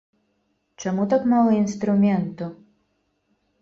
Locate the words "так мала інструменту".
1.13-2.53